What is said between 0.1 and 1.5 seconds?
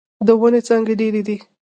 د ونې څانګې ډيرې دې.